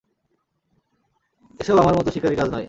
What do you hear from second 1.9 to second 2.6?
মতো শিকারীর কাজ নয়।